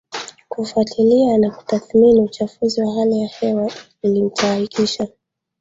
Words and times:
kufuatilia 0.49 1.37
na 1.37 1.51
kutathmini 1.51 2.21
uchafuzi 2.21 2.81
wa 2.81 3.05
hewa 3.27 3.71
Hili 4.01 4.21
litahakikisha 4.21 5.07